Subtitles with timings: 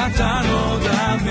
[0.00, 1.30] なたのため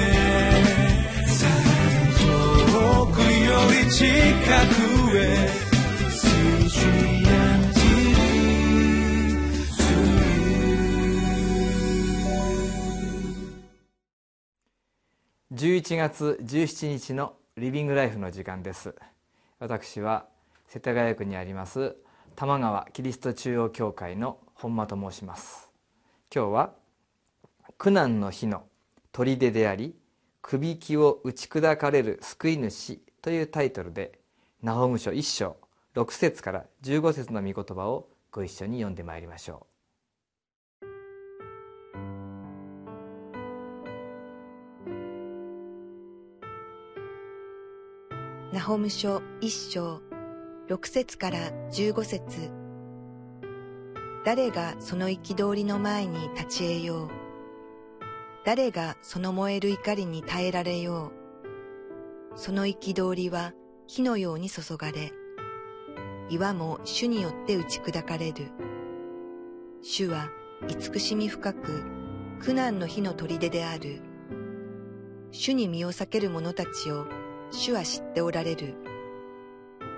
[2.19, 5.49] 遠くより近くへ
[15.51, 18.94] 11月17日のリビングライフの時間です。
[19.58, 20.27] 私は
[20.67, 21.95] 世田谷区にあります
[22.36, 25.72] 玉川キリスト中央教会の本間と申します。
[26.31, 26.78] 今日は
[27.80, 28.63] 苦難の日の
[29.13, 29.95] 砦であり
[30.41, 34.20] くびきを打ち砕かれる救い主というタイトルで
[34.61, 35.55] ナホム書1章
[35.95, 39.65] 6節から15節の御言葉をご一緒に読んでまいりましょ
[48.51, 48.53] う。
[48.53, 50.01] ナホム書一章
[50.67, 51.37] 六節から
[51.71, 52.51] 十五節。
[54.25, 57.18] 誰がその憤りの前に立ち得よう。
[58.49, 61.12] 誰がその燃える怒りに耐えられよ
[62.34, 62.35] う。
[62.35, 63.54] その憤りは
[63.85, 65.12] 火のように注がれ
[66.32, 68.48] 岩も主によって打ち砕かれる。
[69.84, 70.32] 主は
[70.68, 71.84] 慈しみ深く
[72.40, 74.02] 苦難の火の砦である。
[75.30, 77.06] 主に身を避ける者たちを
[77.52, 78.73] 主は知っておられる。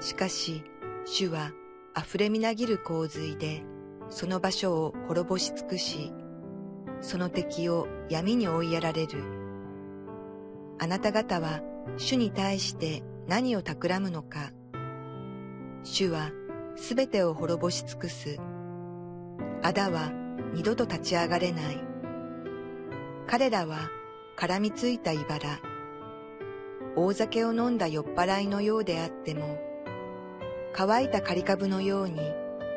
[0.01, 0.65] しかし、
[1.05, 1.53] 主は
[1.97, 3.63] 溢れみなぎる洪水で、
[4.09, 6.11] その場所を滅ぼし尽くし、
[7.01, 9.23] その敵を闇に追いやられる。
[10.79, 11.61] あなた方は
[11.97, 14.51] 主に対して何を企むのか。
[15.83, 16.31] 主は
[16.75, 18.37] すべてを滅ぼし尽くす。
[19.63, 20.11] あだは
[20.53, 21.77] 二度と立ち上がれない。
[23.27, 23.89] 彼らは
[24.37, 25.59] 絡みついた茨。
[26.95, 29.57] 大酒を飲んだ酔っ払いのようであっても、
[30.73, 32.19] 乾いた刈り株のように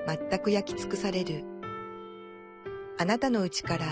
[0.06, 1.44] 全く焼き尽くされる。
[2.96, 3.86] あなたのうちから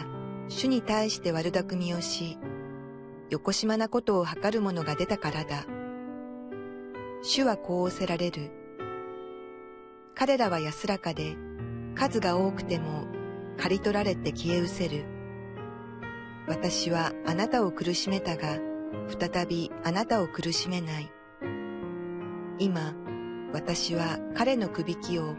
[0.49, 2.39] 主に対して悪巧みをし、
[3.31, 5.65] よこしまなことを図る者が出たからだ。
[7.23, 8.51] 主はこうおせられる。
[10.15, 11.37] 彼らは安らかで、
[11.95, 13.07] 数が多くても
[13.57, 15.05] 刈り取られて消え失せる。
[16.47, 18.59] 私はあなたを苦しめたが、
[19.09, 21.11] 再びあなたを苦しめない。
[22.59, 22.95] 今、
[23.53, 25.37] 私は彼のくびきを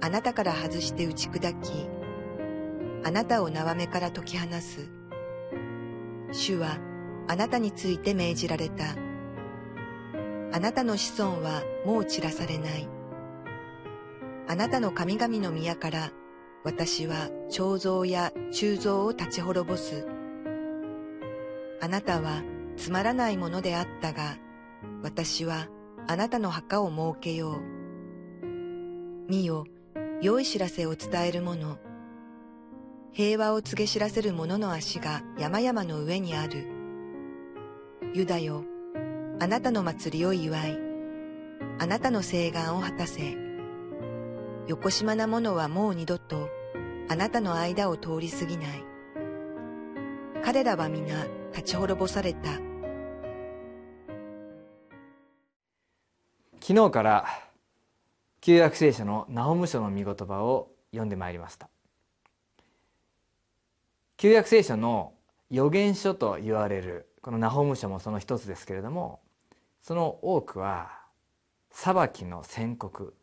[0.00, 1.88] あなたから外して打ち砕き、
[3.04, 4.88] あなたを縄目から解き放す。
[6.32, 6.78] 主は
[7.28, 8.84] あなたについて命じられた。
[10.52, 12.88] あなたの子孫はもう散らされない。
[14.48, 16.10] あなたの神々の宮から
[16.64, 20.06] 私は彫像や鋳造を立ち滅ぼす。
[21.80, 22.42] あなたは
[22.76, 24.36] つまらないものであったが、
[25.02, 25.68] 私は
[26.06, 27.60] あなたの墓を設けよう。
[29.28, 29.66] 見よ、
[30.20, 31.78] 良い知らせを伝える者、
[33.14, 36.66] 平和を告げ知らせる者の足が山々の上にある。
[38.14, 38.64] ユダよ、
[39.38, 40.78] あなたの祭りを祝い、
[41.78, 43.36] あなたの誓願を果たせ。
[44.66, 46.48] よこしまな者はもう二度と
[47.10, 48.84] あなたの間を通り過ぎない。
[50.42, 52.72] 彼らは皆立ち滅ぼされた。
[56.62, 57.26] 昨日から
[58.40, 61.68] 旧約聖書のナホム書の御言葉を読んでまいりました
[64.16, 65.14] 旧約聖書の
[65.50, 69.20] 預言書と言われるこのナホム書もその一つですけれども
[69.80, 70.90] その多くは
[71.70, 73.14] 裁きの宣告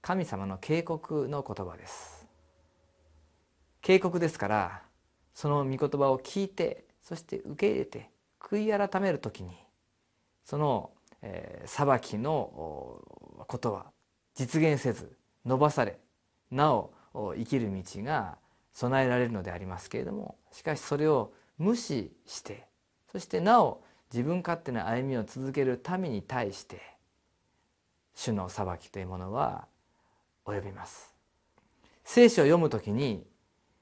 [0.00, 2.26] 神様の警告の言葉です。
[3.80, 4.82] 警告ですから
[5.34, 8.10] その御言葉を聞いてそして受け入れて
[8.40, 9.56] 悔い改める時に
[10.44, 10.90] その
[11.22, 13.02] えー、裁きの
[13.46, 13.86] ことは
[14.34, 15.98] 実現せず伸ばされ
[16.50, 16.92] なお
[17.36, 18.38] 生きる道が
[18.78, 22.68] 備えられるのでありますけれどもしかしそれを無視して
[23.10, 26.80] そしてなお自分勝手な歩みを続ける民に対して
[28.14, 29.66] 主の裁きというものは
[30.44, 31.12] 及びます。
[32.04, 33.26] 聖書を読むときに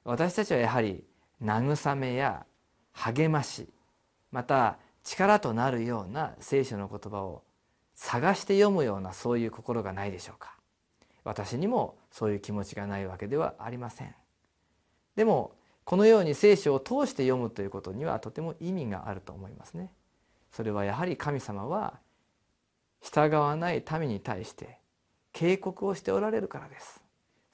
[0.05, 1.05] 私たちはやはり
[1.45, 2.47] 慰めや
[2.93, 3.69] 励まし
[4.33, 7.45] また力となるような聖書の言葉を
[7.95, 10.57] 探して読むようなそういう心がないでしょうか。
[11.23, 14.15] 私にもそういう気持ちがないわけではありません。
[15.17, 15.53] でも
[15.85, 19.91] このように聖書を通して読むということにはとても意味があると思いますね。
[20.53, 21.99] それはやはり神様は
[23.03, 24.79] 従わない民に対して
[25.33, 27.03] 警告をしておられるからです。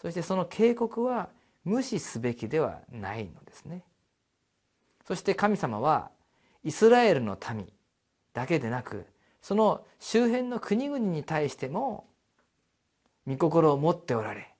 [0.00, 1.28] そしてその警告は
[1.64, 3.84] 無視すべきではないのですね。
[5.06, 6.10] そして神様は
[6.64, 7.68] イスラエルの民
[8.32, 9.06] だけでなく
[9.42, 12.06] その周辺の国々に対しても
[13.26, 14.51] 御心を持っておられ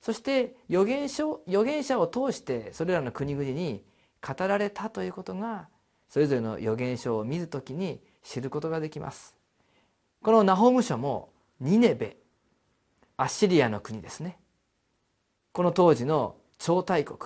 [0.00, 3.82] そして預言書預言者を通してそれらの国々に
[4.26, 5.68] 語られたということが
[6.08, 9.34] それぞれの預言書を見るときに知ることができます。
[10.22, 11.30] このナホム書も
[11.60, 12.16] ニネベ
[13.16, 14.38] アッシリアの国ですね。
[15.52, 17.18] この当時の超大国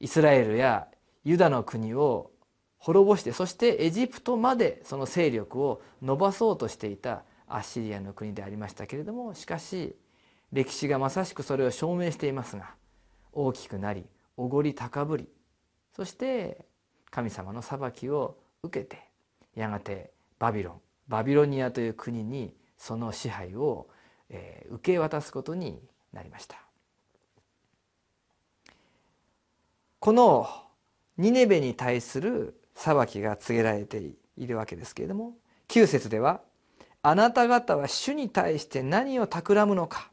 [0.00, 0.88] イスラエルや
[1.24, 2.30] ユダの国を
[2.78, 9.96] 滅ぼしてそしてエジプトまでその勢力を伸ばそうとしていたアッシリアの国でありましたけれどもしかし
[10.52, 12.70] 歴史がまさしくそれを証明していますが
[13.32, 14.04] 大きくなり
[14.36, 15.28] おごり高ぶり
[15.94, 16.64] そして
[17.10, 19.02] 神様の裁きを受けて
[19.54, 23.88] やがてバビロンバビロニアという国にその支配を、
[24.28, 25.80] えー、受け渡すことに
[26.12, 26.56] なりました。
[30.00, 30.48] この
[31.16, 35.36] ニネベに対する裁きが告げられているわけですけれども
[35.66, 36.40] 9節では
[37.02, 40.10] 「あなた方は主に対して何を企むのか」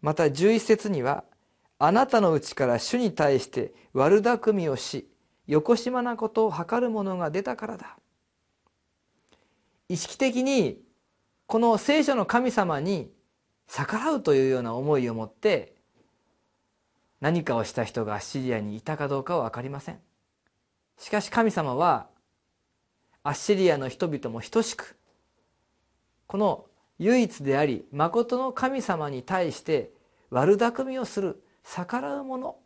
[0.00, 1.24] また11節には
[1.78, 5.10] 「あなたのうちから主に対して悪巧みをし
[5.46, 7.98] よこしまなことを図る者が出たからだ」
[9.88, 10.82] 意識的に
[11.46, 13.12] この聖書の神様に
[13.68, 15.76] 逆らうというような思いを持って
[17.20, 20.00] 何かをした人がアッシリアにいたかどうかは分かりません。
[20.98, 22.08] しかし神様は
[23.22, 24.96] アッシリアの人々も等しく
[26.26, 26.66] この
[26.98, 29.90] 唯一であり誠の神様に対して
[30.30, 32.56] 悪巧みをする逆らう者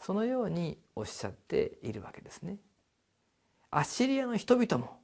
[0.00, 2.56] そのようにおっしゃっているわけですね。
[3.70, 4.98] アッシリアの人々も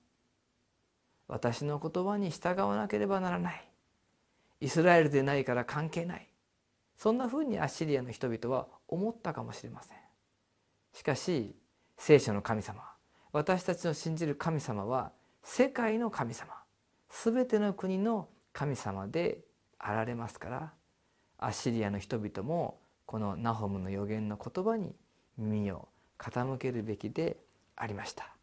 [1.28, 3.68] 私の言葉に従わなければならない。
[4.60, 6.28] イスラエルでないから関係ない。
[6.96, 9.98] そんなふうにアッシリアの人々は思ったかもしれません。
[10.92, 11.54] しかし
[11.96, 12.82] 聖書の神様
[13.32, 15.12] 私たちの信じる神様は
[15.44, 16.54] 世界の神様
[17.08, 19.38] 全ての国の神様で
[19.78, 20.72] あられますから
[21.38, 24.96] アッシリアの人々もこのナホムの予言の言葉に
[25.36, 25.86] 耳を
[26.18, 27.36] 傾けるべきで
[27.76, 28.34] ありました。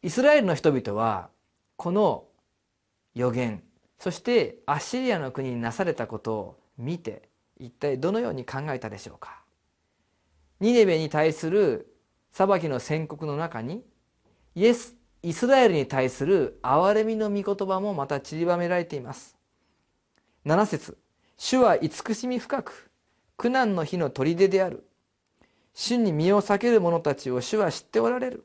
[0.00, 1.28] イスラエルの人々は
[1.76, 2.24] この
[3.14, 3.62] 予言
[3.98, 7.28] そしてアッシリアの国になされたことを見て
[7.60, 9.42] 一体どのように考えたでしょうか。
[10.58, 11.94] ニネベに対する
[12.32, 13.84] 裁きの宣告の中に
[14.54, 19.38] イエスイスラエルに対する憐れみの御言葉もまた散りばめられています。
[20.44, 20.98] 7節
[21.38, 22.90] 主は慈しみ深く
[23.38, 24.86] 苦難の日の砦である。
[25.72, 28.44] 主に身を避ける者たちを主は知っておられる。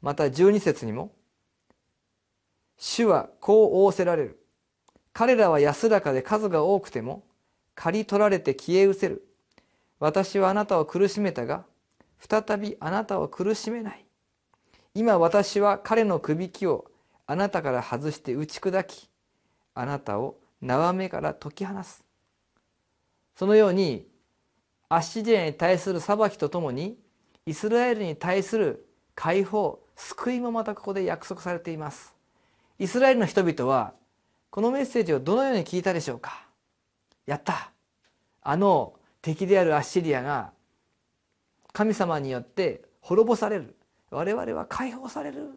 [0.00, 1.10] また12節にも
[2.76, 4.40] 主はこう仰せられる。
[5.12, 7.24] 彼らは安らかで数が多くても
[7.74, 9.26] 刈り取られて消え失せる。
[9.98, 11.64] 私はあなたを苦しめたが
[12.20, 14.07] 再びあなたを苦しめない。
[14.98, 16.90] 今私は彼のくびきを
[17.24, 19.08] あなたから外して打ち砕き
[19.72, 22.02] あなたを縄目から解き放す。
[23.36, 24.08] そのように
[24.88, 26.98] アッシリアに対する裁きとともに
[27.46, 32.16] イスラエルに対する解放救いもまたここで約束されています。
[32.80, 33.94] イスラエルの人々は
[34.50, 36.44] このメッセージをどのように聞いたでしょうか。
[37.24, 37.70] やった。
[38.42, 40.50] あの敵であるアッシリアが
[41.72, 43.76] 神様によって滅ぼされる。
[44.10, 45.50] 我々は解放される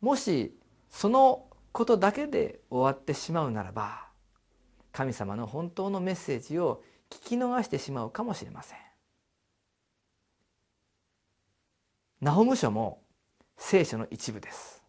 [0.00, 0.56] もし
[0.90, 4.08] そのことだけで終わってしまうならば
[4.92, 8.78] 神様の本当のメッセージを聞き逃してしまうかもしれません。
[12.20, 13.02] ナホム書も
[13.56, 14.82] 聖書の一部です。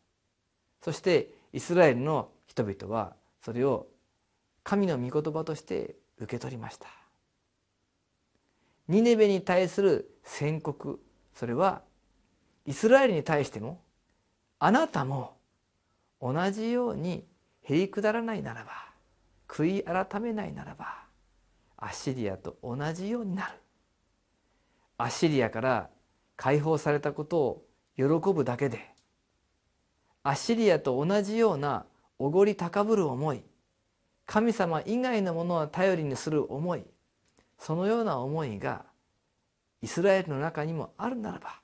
[0.82, 3.88] そしてイスラエルの人々はそれを
[4.64, 6.88] 神の御言葉として受け取りました。
[8.88, 11.00] ニネベに対する宣告
[11.34, 11.82] それは
[12.66, 13.82] イスラエルに対しても
[14.60, 15.38] あなたも
[16.22, 17.26] 同じように
[17.64, 18.72] へりくだらないならば
[19.48, 21.04] 悔い改めないならば
[21.78, 23.54] アッシリアと同じようになる。
[24.98, 25.90] アッシリアから
[26.38, 27.66] 解放されたことを
[27.98, 28.94] 喜ぶだけで
[30.24, 31.86] アッシリアと同じような
[32.20, 33.44] おごり高ぶる思い
[34.26, 36.86] 神様以外のものを頼りにする思い
[37.58, 38.86] そのような思いが
[39.84, 41.60] イスラエルの中にもあるならば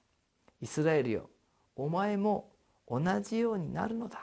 [0.61, 1.29] イスラエルよ
[1.77, 2.51] お前も
[2.85, 4.19] 同じようになるのだ。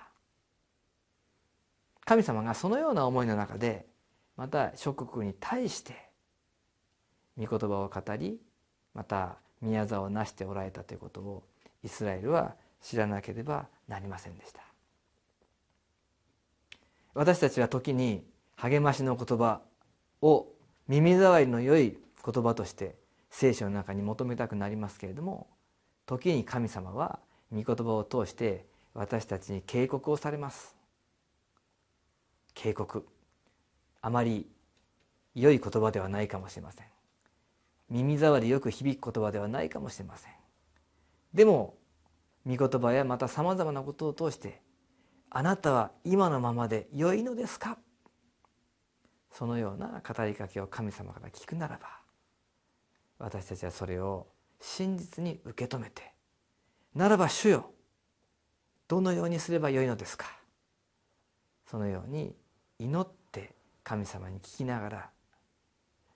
[2.05, 3.87] 神様がそのような思いの中で
[4.37, 5.95] また諸国に対して
[7.39, 8.39] 御言葉を語り
[8.93, 11.43] また宮沢を成しておられたということを
[11.83, 14.61] イスラエルは知らなければなりませんでした。
[17.15, 18.23] 私たちは時に
[18.57, 19.63] 励ましの言葉
[20.21, 20.49] を
[20.87, 22.95] 耳障りの良い言葉として
[23.31, 25.49] 聖書の中に求めたくなりますけれども
[26.07, 27.19] 時に神様は
[27.53, 30.75] 御言葉を通して私たちに警告をされます。
[32.55, 33.07] 警告。
[34.01, 34.49] あまり
[35.35, 36.87] 良い言葉ではないかもしれません。
[37.91, 40.33] 耳障りよく響く言葉ではないかもしれません。
[41.35, 41.75] でも
[42.47, 44.63] 御言葉やまたさまざまなことを通して
[45.29, 47.77] あなたは今のままで良いのですか？
[49.33, 52.01] そのような語りかけを神様から聞くならば
[53.19, 54.27] 私たちはそれを
[54.61, 56.13] 真実に受け止めて
[56.95, 57.71] ならば主よ
[58.89, 60.27] どのようにすればよいのですか？
[61.67, 62.35] そのように
[62.79, 65.11] 祈って神様に聞きながら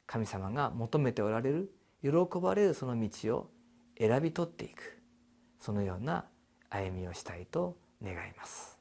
[0.06, 1.70] 神様が求めておられる
[2.02, 3.50] 喜ばれるその道を
[3.98, 4.98] 選び取っていく
[5.60, 6.24] そのような
[6.70, 8.79] 歩みをしたいと願います。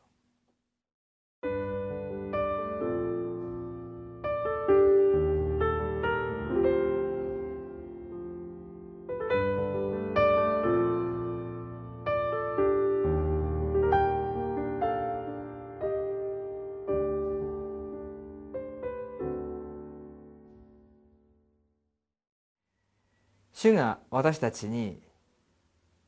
[23.62, 25.01] 主が私たちに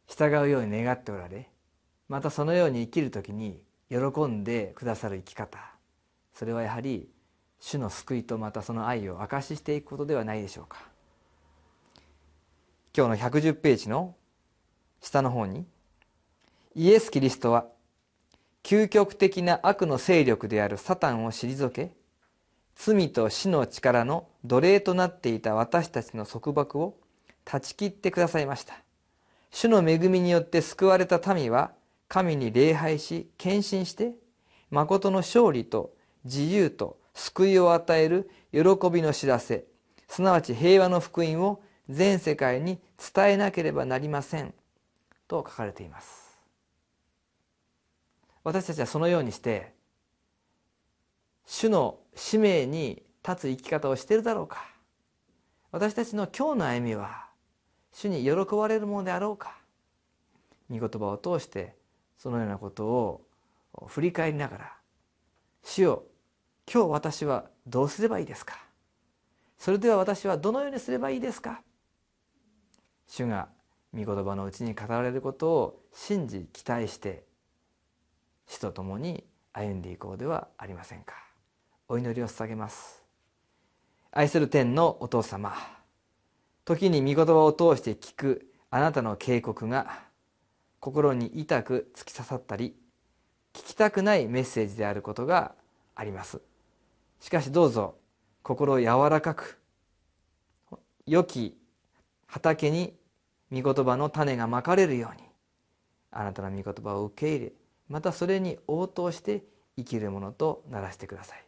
[0.08, 1.50] 従うように願っておられ
[2.08, 5.60] またそのように生きる時に喜んでくださる生き方。
[6.34, 7.10] それはやはり
[7.60, 10.78] 主の救いとまたその愛を証ししていくことではないでしょうか。
[12.96, 14.16] 今日の110ページの
[15.02, 15.66] 下の方に
[16.74, 17.66] イエス・キリストは
[18.64, 21.92] 究極的な悪の勢力であるサタンを退け
[22.78, 27.01] 罪と死の力の奴隷となっていた私たちの束縛を
[27.46, 28.76] 断ち切ってくださいました。
[29.52, 31.72] 主の恵みによって救われた民は
[32.08, 34.14] 神に礼拝し献身して
[34.70, 35.94] 誠の勝利と
[36.24, 39.66] 自由と救いを与える喜びの知らせ。
[40.08, 42.80] すなわち平和の福音を全世界に
[43.14, 44.54] 伝えなければなりません。
[45.28, 46.38] と書かれています。
[48.44, 49.74] 私たちはそのようにして
[51.46, 54.66] 主の使命に立つ生き方をしているだろうか。
[55.72, 57.31] 私たちの今日の歩みは
[57.94, 59.58] 主に喜ばれるものであろうか。
[60.70, 61.76] 御言葉を通して
[62.18, 63.28] そのようなことを
[63.88, 64.74] 振り返りながら
[65.64, 66.04] 「主よ
[66.72, 68.56] 今日私はどうすればいいですか?」
[69.60, 71.62] それでは私はどのようにすればいいですか？
[73.08, 73.50] 主が
[73.94, 77.26] 御言葉のうちに語られることを信じ期待して
[78.48, 81.16] 主と共に歩んでいこうではありませんか。
[81.90, 83.04] お祈りを捧げます。
[84.12, 85.54] 愛する天のお父様
[86.76, 90.00] 時に御言葉を通して聞くあなたの警告が
[90.80, 92.76] 心に痛く突き刺さったり
[93.54, 95.54] 聞きたくないメッセージであることが
[95.96, 96.42] あります。
[97.20, 97.96] しかしどうぞ
[98.42, 99.60] 心を柔らかく
[101.06, 101.58] 良き
[102.26, 102.94] 畑に
[103.52, 105.28] 御言葉の種がまかれるように
[106.12, 107.52] あなたの御言葉を受け入れ
[107.90, 109.44] またそれに応答して
[109.78, 111.44] 生きるものとならせてください。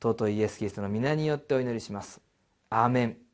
[0.00, 2.20] 尊いイエス・キリストの皆によってお祈りします。
[2.70, 3.29] アーメン。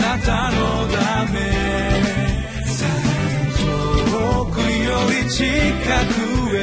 [0.00, 1.38] なたのため。
[4.10, 5.44] 遠くより近
[6.06, 6.60] くへ。